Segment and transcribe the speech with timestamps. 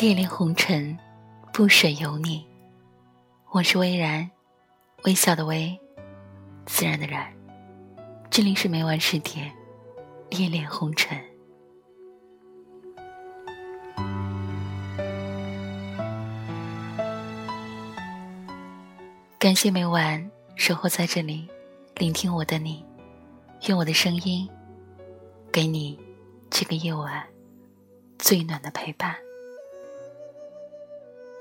[0.00, 0.96] 恋恋红尘，
[1.52, 2.46] 不舍有你。
[3.50, 4.30] 我是微然，
[5.02, 5.76] 微笑的微，
[6.66, 7.26] 自然的然。
[8.30, 9.52] 这里是每晚十点，
[10.30, 11.20] 恋恋红尘。
[19.36, 21.48] 感谢每晚守候在这里，
[21.96, 22.84] 聆听我的你。
[23.66, 24.48] 用我的声音，
[25.50, 25.98] 给你
[26.48, 27.26] 这个夜晚
[28.16, 29.16] 最暖的陪伴。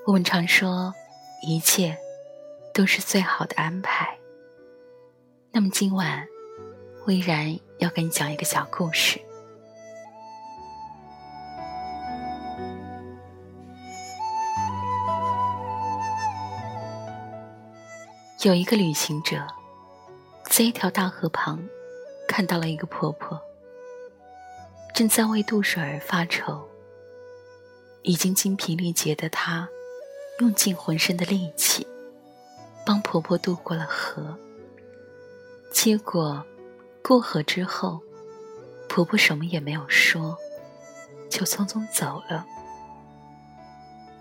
[0.07, 0.93] 我们常说，
[1.41, 1.97] 一切
[2.73, 4.17] 都是最好的安排。
[5.51, 6.25] 那么今晚，
[7.07, 9.19] 微然要给你讲一个小故事。
[18.43, 19.45] 有一个旅行者，
[20.45, 21.61] 在一条大河旁，
[22.29, 23.37] 看到了一个婆婆，
[24.95, 26.65] 正在为渡水而发愁。
[28.03, 29.67] 已经精疲力竭的她。
[30.39, 31.85] 用尽浑身的力气，
[32.85, 34.37] 帮婆婆渡过了河。
[35.71, 36.45] 结果，
[37.03, 38.01] 过河之后，
[38.87, 40.37] 婆婆什么也没有说，
[41.29, 42.45] 就匆匆走了。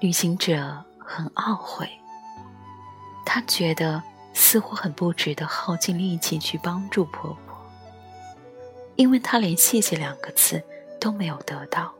[0.01, 1.89] 旅行者很懊悔，
[3.25, 4.03] 他觉得
[4.35, 7.57] 似乎很不值得耗尽力气去帮助婆婆，
[8.97, 10.63] 因为他连谢谢两个字
[11.01, 11.93] 都没有得到。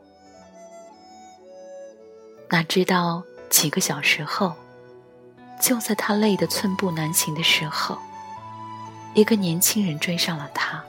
[2.49, 3.23] 哪知道？
[3.49, 4.53] 几个小时后，
[5.59, 7.97] 就在他累得寸步难行的时候，
[9.13, 10.83] 一个年轻人追上了他。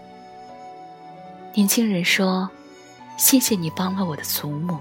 [1.55, 2.51] 年轻人说
[3.17, 4.79] ：“谢谢你帮了我的祖母。”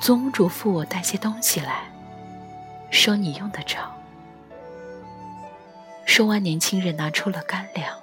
[0.00, 1.82] 祖母嘱咐我带些东西来，
[2.90, 3.78] 说你用得着。
[6.06, 7.98] 说完，年轻人拿出了干粮，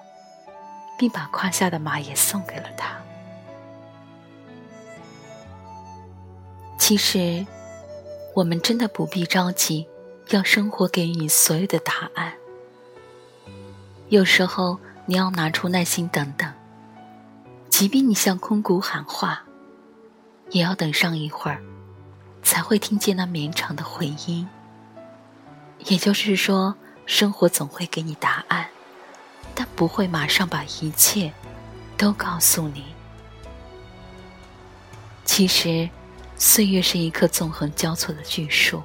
[0.98, 2.96] 并把胯下的马也送给了他。
[6.78, 7.46] 其实。
[8.38, 9.88] 我们真的不必着急，
[10.30, 12.36] 要生活给你所有的答案。
[14.10, 14.78] 有时候
[15.08, 16.54] 你要拿出耐心等等，
[17.68, 19.42] 即便你向空谷喊话，
[20.52, 21.64] 也要等上一会儿，
[22.44, 24.48] 才会听见那绵长的回音。
[25.80, 26.76] 也就是说，
[27.08, 28.68] 生活总会给你答案，
[29.56, 31.34] 但不会马上把一切
[31.98, 32.86] 都告诉你。
[35.26, 35.90] 其实。
[36.38, 38.82] 岁月是一棵纵横交错的巨树，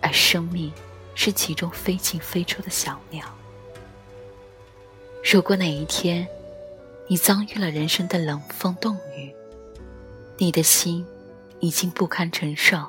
[0.00, 0.72] 而生命
[1.14, 3.26] 是其中飞进飞出的小鸟。
[5.32, 6.26] 如果哪一天
[7.08, 9.34] 你遭遇了人生的冷风冻雨，
[10.38, 11.04] 你的心
[11.58, 12.86] 已经不堪承受，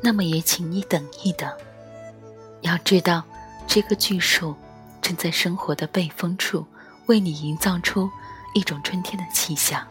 [0.00, 1.52] 那么也请你等一等。
[2.62, 3.24] 要知道，
[3.66, 4.54] 这棵巨树
[5.02, 6.64] 正在生活的背风处，
[7.06, 8.08] 为你营造出
[8.54, 9.86] 一种春天的气象。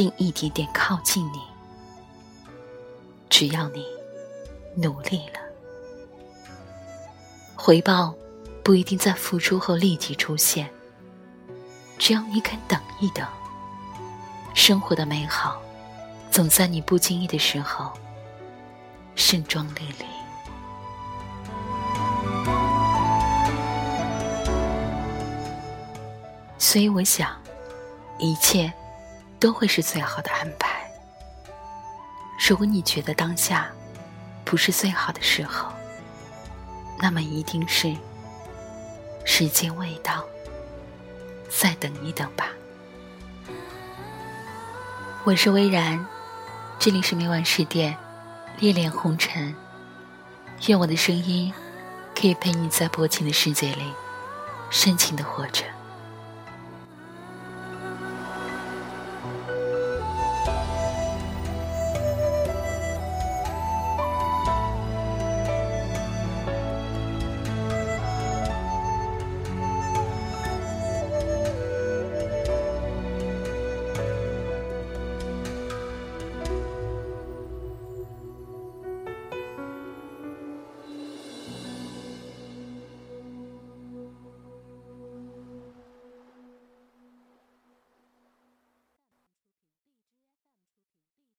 [0.00, 1.42] 并一点点靠近你。
[3.28, 3.84] 只要你
[4.74, 5.38] 努力了，
[7.54, 8.14] 回报
[8.64, 10.70] 不一定在付出后立即出现。
[11.98, 13.28] 只要你肯等一等，
[14.54, 15.60] 生活的美好
[16.30, 17.92] 总在你不经意的时候
[19.14, 20.08] 盛装莅临。
[26.56, 27.36] 所以，我想，
[28.18, 28.72] 一切。
[29.40, 30.78] 都会是最好的安排。
[32.48, 33.70] 如果你觉得当下
[34.44, 35.72] 不是最好的时候，
[36.98, 37.96] 那么一定是
[39.24, 40.24] 时间未到，
[41.48, 42.48] 再等一等吧。
[45.24, 46.06] 我是微然，
[46.78, 47.96] 这里是每晚十点，
[48.58, 49.54] 恋恋红尘。
[50.66, 51.52] 愿我的声音
[52.14, 53.94] 可以陪你在薄情的世界里
[54.70, 55.64] 深情的活着。